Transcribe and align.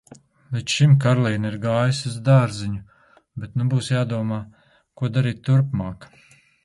Līdz 0.53 0.71
šim 0.75 0.93
Karlīne 1.03 1.51
ir 1.51 1.57
gājusi 1.65 2.07
uz 2.11 2.17
dārziņu, 2.29 2.81
bet 3.45 3.59
nu 3.61 3.67
būs 3.75 3.91
jādomā, 3.95 4.41
ko 5.03 5.11
darīt 5.19 5.45
turpmāk. 5.51 6.09